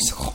guys. 0.00 0.29